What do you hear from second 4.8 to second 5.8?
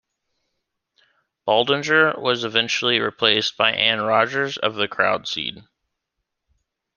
Crowd Scene.